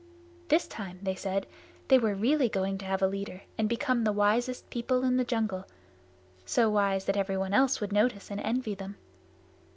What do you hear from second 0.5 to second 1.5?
time, they said,